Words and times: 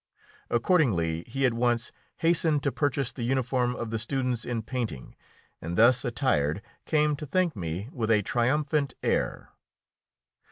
Accordingly, 0.49 1.23
he 1.27 1.45
at 1.45 1.53
once 1.53 1.91
hastened 2.17 2.63
to 2.63 2.71
purchase 2.71 3.11
the 3.11 3.21
uniform 3.21 3.75
of 3.75 3.91
the 3.91 3.99
students 3.99 4.45
in 4.45 4.63
painting, 4.63 5.15
and 5.61 5.77
thus 5.77 6.03
attired 6.03 6.63
came 6.87 7.15
to 7.17 7.27
thank 7.27 7.55
me 7.55 7.87
with 7.91 8.09
a 8.09 8.23
triumphant 8.23 8.95
air. 9.03 9.49